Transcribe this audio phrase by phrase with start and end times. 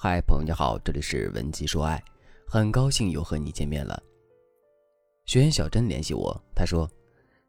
[0.00, 2.00] 嗨，朋友你好，这里是文姬说爱，
[2.46, 4.00] 很高兴又和你见面了。
[5.26, 6.88] 学员小珍联系我，她说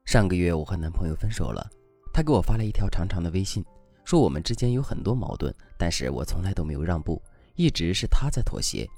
[0.03, 1.69] 上个月我和男朋友分手了，
[2.11, 3.63] 她给我发了一条长长的微信，
[4.03, 7.21] 说我们之间有很多矛盾，但是我从来都没有让步，
[7.53, 8.89] 一直是他在妥协，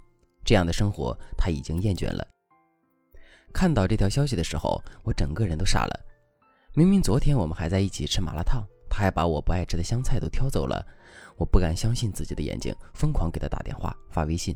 [0.46, 2.26] 这样的生活他已经厌倦了。
[3.52, 6.00] 看到这条消息的时候，我整个人都傻了。
[6.74, 10.86] 明明昨天我们还在一起吃麻辣烫，他还把我不爱吃的香菜都挑走了。
[11.38, 14.56] 我不敢相信自己的眼睛，疯狂给他打电话发微信，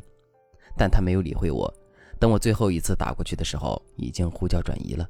[0.78, 1.74] 但他没有理会我。
[2.20, 5.10] 等我最后一次打过去的时候，已经呼叫转移了。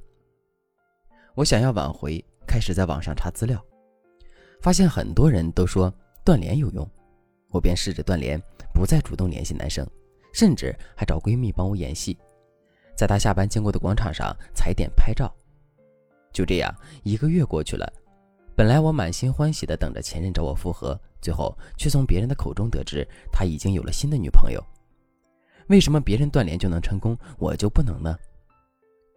[1.34, 3.62] 我想要挽回，开始在网上查资料，
[4.62, 6.90] 发现很多人都说断联有用，
[7.50, 8.42] 我便试着断联，
[8.74, 9.86] 不再主动联系男生，
[10.34, 12.18] 甚至还找闺蜜帮我演戏，
[12.96, 15.30] 在他下班经过的广场上踩点拍照。
[16.32, 17.92] 就这样，一个月过去了。
[18.56, 24.64] 本来我满心欢喜的等着前任找我复合，最后却从别人的口中得知他已经有了新的女朋友。
[25.68, 28.18] 为什么别人断联就能成功，我就不能呢？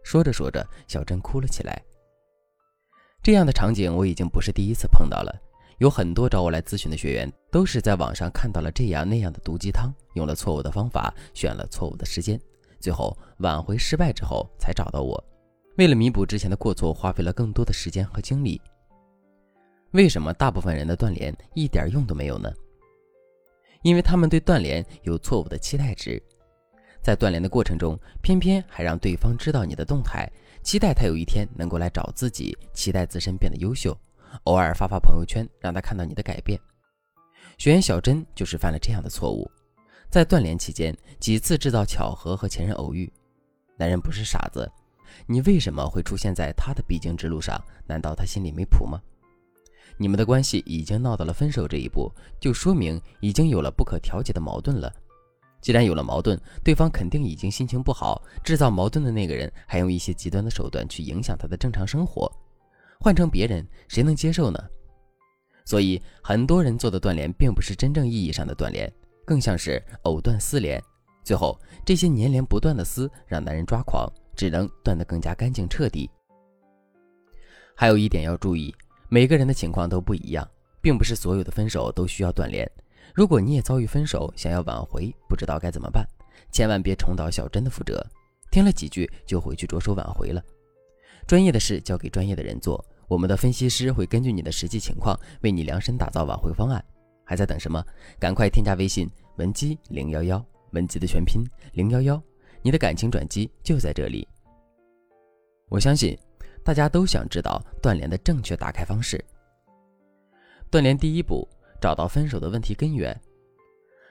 [0.03, 1.81] 说着说着，小珍哭了起来。
[3.23, 5.33] 这样的场景我已经不是第一次碰到了，
[5.77, 12.37] 有很多找我来咨询的学员都是在网上看到了这样那样的毒鸡汤，用了错误的方法，选了错误的时间，
[12.79, 15.23] 最后挽回失败之后才找到我。
[15.77, 18.59] 为了弥补之前的过错，花费了更多的时间和精力。
[19.91, 22.51] 为什么大部分人的断联一点用都没有呢？
[23.81, 26.21] 因为他们对断联有错误的期待值，
[27.01, 30.29] 在断联的过程中，偏偏还让对方知道你的动态，
[30.61, 33.97] 期待他有一天能够来找自己，期待自身变得优秀，
[34.43, 36.59] 偶尔发发朋友圈让他看到你的改变。
[37.57, 39.49] 学员小珍就是犯了这样的错误，
[40.09, 43.11] 在断联期间几次制造巧合和前任偶遇。
[43.75, 44.69] 男人不是傻子，
[45.25, 47.59] 你为什么会出现在他的必经之路上？
[47.87, 49.01] 难道他心里没谱吗？
[49.97, 54.91] 你们的关系已经闹到了分手这一步，就说明已经有了不可调解的矛盾了。
[55.61, 58.23] 既然有了矛盾，对方肯定已经心情不好。
[58.43, 62.31] 制造矛盾的那个人还用一些极端的手段去影响他的正常生活，
[62.99, 64.57] 换成别人，谁能接受呢？
[65.65, 68.91] 所以，很多人做的断联并不是真正意义上的断联，
[69.25, 70.81] 更像是藕断丝连。
[71.23, 76.09] 最后，这些粘连不断的丝让男人抓狂，只能断得更加干净彻底。
[77.75, 78.73] 还有一点要注意。
[79.11, 80.47] 每个人的情况都不一样，
[80.81, 82.69] 并不是所有的分手都需要断联。
[83.15, 86.07] 如果你也遭遇分手，想要挽回，不知道该怎么办，
[86.51, 88.05] 千万别重蹈小珍的覆辙，
[88.51, 90.39] 听了几句就回去着手挽回了。
[91.25, 96.83] 专业的事交给专业的人做，我们的分析师会根据你的实际情况为你量身打造挽回方案。
[97.23, 97.83] 还在等什么？
[98.19, 101.43] 赶快添加微信文姬零幺幺，文姬的全拼
[101.73, 102.21] 零幺幺，
[102.61, 104.27] 你的感情转机就在这里。
[105.67, 106.15] 我相信。
[106.63, 109.23] 大家都想知道断联的正确打开方式。
[110.69, 111.47] 断联第一步，
[111.81, 113.19] 找到分手的问题根源。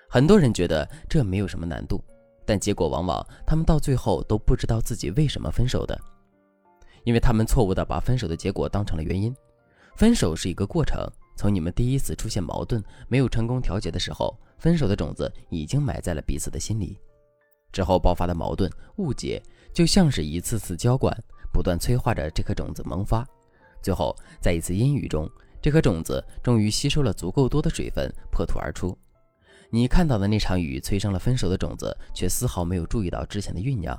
[0.08, 2.02] 很多人觉得这没有什么难度，
[2.44, 5.98] 但结果往往他们到最后都不知道自己为什么分手的，
[7.04, 9.34] 因为他们错误的把分手的结果当成了原因。
[9.96, 11.06] 分手是一个过程，
[11.36, 16.98] 从你们第一次出现矛盾没有成功调节的时候，分手的种子已经埋在了彼此的心里。
[17.70, 19.42] 之后爆发的矛盾误解，
[19.74, 21.14] 就像是一次次浇灌。
[21.52, 23.26] 不断催化着这颗种子萌发，
[23.82, 28.96] 最后在一次阴雨中，这颗种子终于吸收了足够多的水分，破土而出。
[29.70, 33.98] 你看到的那场雨催生了分手的种子，却丝毫没有注意到之前的酝酿。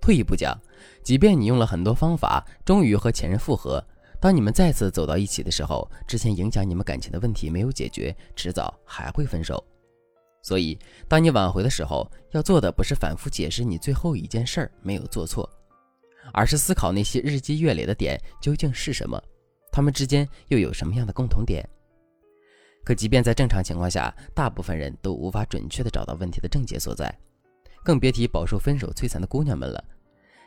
[0.00, 0.58] 退一步讲，
[1.02, 3.82] 即便你用了很多方法，终于和前任复合，
[4.20, 9.62] 当你们再次走到一起的时候，之前影响你们感情的问题没有解决，迟早还会分手。
[10.42, 10.78] 所以，
[11.08, 15.48] 当你挽回的时候，要做的不是反复解释你最后一件事儿没有做错。
[16.32, 19.22] 而是思考那些日积月累的点究竟是什么，
[19.70, 21.68] 他们之间又有什么样的共同点？
[22.84, 27.12] 可即便在正常情况下，大部分人都无法准确地找到问题的症结所在，
[27.82, 29.82] 更别提饱受分手摧残的姑娘们了。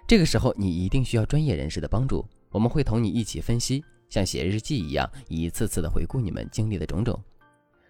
[0.07, 2.25] 这个时候，你一定需要专业人士的帮助。
[2.49, 7.19] 我们会同你一起分析，像写日记一样，一次次地回顾你们经历的种种，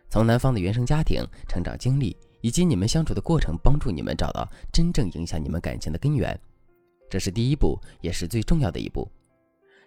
[0.10, 6.40] 从男方的原生家庭、成长经历以及你们相处的过程，帮助你们找到真正影响你们感情的根源。
[7.10, 9.10] 这是第一步，也是最重要的一步。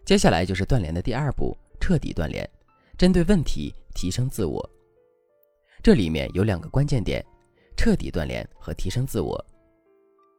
[0.05, 2.49] 接下来就是断联的第二步，彻底断联，
[2.96, 4.69] 针对问题提升自我。
[5.82, 7.25] 这里面有两个关键点：
[7.76, 9.43] 彻底断联和提升自我。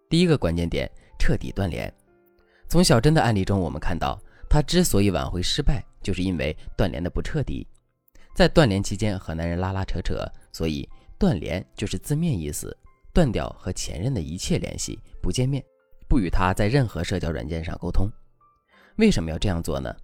[0.09, 1.91] 第一个关键点，彻底断联。
[2.67, 4.19] 从小珍的案例中，我们看到，
[4.49, 7.65] 她之所以挽回失败，就是因为断联的不彻底。
[8.35, 10.87] 在断联期间和男人拉拉扯扯，所以
[11.17, 12.75] 断联就是字面意思，
[13.13, 15.63] 断掉和前任的一切联系，不见面。
[16.11, 18.11] 不与他在任何社交软件上沟通，
[18.97, 19.95] 为什么要这样做呢？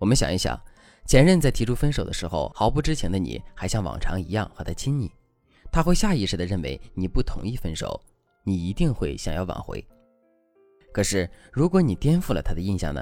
[0.00, 0.60] 我们想一想，
[1.06, 5.08] 前任在提出分手的时候，毫不知情的你还像往常一样和他亲昵，
[5.70, 8.00] 他会下意识的认为你不同意分手，
[8.42, 9.80] 你一定会想要挽回。
[10.92, 13.00] 可是，如果你颠覆了他的印象呢？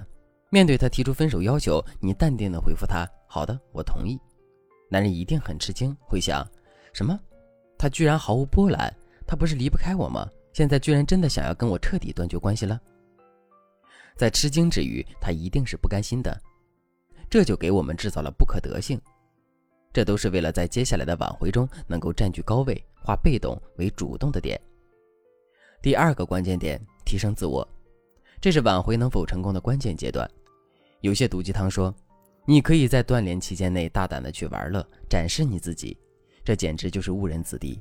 [0.51, 4.21] 面对他提出分手要求，你淡定的回复他：“好的，我同意。”
[4.93, 6.47] 男人一定很吃惊，会想：
[6.93, 7.19] 什么？
[7.79, 8.95] 他居然毫无波澜？
[9.27, 10.29] 他不是离不开我吗？
[10.53, 12.81] 现在居然真的想要跟我彻底断绝关系了？
[14.17, 16.39] 在吃惊之余，他一定是不甘心的，
[17.31, 19.01] 这就给我们制造了不可得性。
[19.93, 24.61] 这都是为了在接下来的挽回中能够占据高位，化被动为主动的点。
[25.83, 27.67] 第二个关键点，提升自我。
[28.41, 30.29] 这是挽回能否成功的关键阶段。
[31.01, 31.95] 有些毒鸡汤说，
[32.47, 35.97] 你可以在断联期间内大胆的去玩乐，展示你自己，
[36.45, 37.81] 这简直就是误人子弟。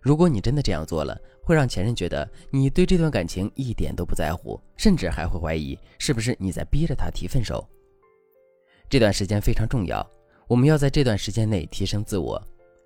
[0.00, 7.66] 如果你真的这样做了，会让前任觉得你对这段感情一点都不在乎，甚至还会怀疑是不是你在逼着他提分手。
[8.88, 10.04] 这段时间非常重要，
[10.48, 12.42] 我们要在这段时间内提升自我，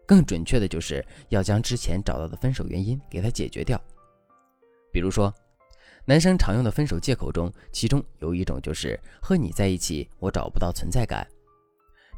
[0.06, 3.80] 更准确的就是要将之前找到的分手原因给他解决掉。
[4.92, 5.32] 比如说。
[6.06, 11.26] 男生常用的分手借口中，其中有一种就是和你在一起，我找不到存在感。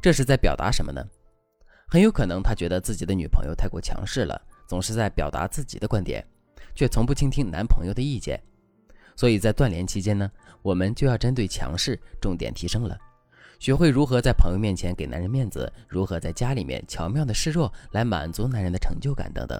[0.01, 1.01] 这是在表达什么呢？
[1.87, 6.23] 很有可能他觉得自己的女朋友太过强势了，总是在表达自己的观点，
[6.75, 8.39] 却从不倾听男朋友的意见。
[9.15, 10.29] 所以在断联期间呢，
[10.61, 12.95] 我们就要针对强势重点提升了，
[13.57, 19.59] 学会如何在朋友面前给男人面子，如何在家里面巧妙的示弱来满足男人的成就感等等。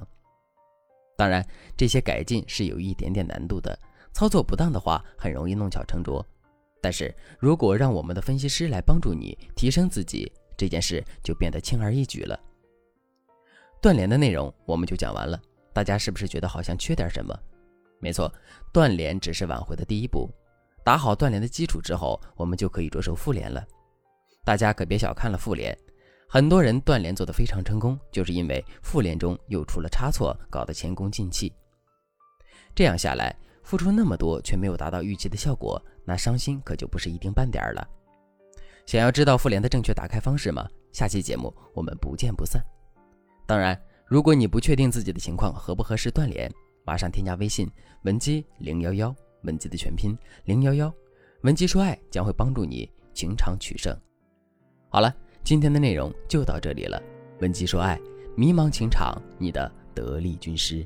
[1.18, 1.44] 当然，
[1.76, 3.76] 这些改进是有一点点难度的。
[4.14, 6.24] 操作不当的话，很容易弄巧成拙。
[6.80, 12.40] 但是如果让我们的分析师来帮助你提升自己，这件事就变得轻而易举了。
[13.82, 15.40] 断联的内容我们就讲完了，
[15.74, 17.38] 大家是不是觉得好像缺点什么？
[18.00, 18.32] 没错，
[18.74, 20.30] 断联只是挽回的第一步。
[20.84, 23.66] 打好断联的基础之后，我们就可以着手复联了。
[24.44, 25.78] 大家可别小看了复联，
[26.30, 31.54] 很多人断联做得非常成功，就是因为复联中又出了差错，搞得前功尽弃。
[32.76, 33.36] 这样下来。
[33.64, 37.86] 付出那么多却没有达到预期的效果，那伤心可就不是一丁半点儿了。
[38.86, 40.66] 想要知道复联的正确打开方式吗？
[40.94, 42.64] 下期节目我们不见不散。
[43.48, 46.54] 当然，如果你不确定自己的情况合不合适断联，
[46.86, 47.68] 马上添加微信
[48.04, 50.94] 文姬零幺幺，文姬的全拼零幺幺，
[51.44, 53.98] 文姬说爱将会帮助你情场取胜。
[54.90, 55.16] 好了，
[55.46, 57.02] 今天的内容就到这里了。
[57.40, 57.98] 文姬说爱，
[58.36, 60.86] 迷茫情场你的得力军师。